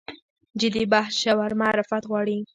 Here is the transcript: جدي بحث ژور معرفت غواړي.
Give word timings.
جدي 0.61 0.83
بحث 0.91 1.13
ژور 1.21 1.51
معرفت 1.61 2.03
غواړي. 2.09 2.37